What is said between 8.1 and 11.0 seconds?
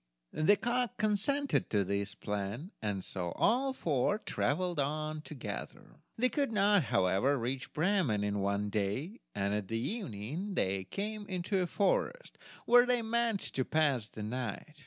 in one day, and at evening they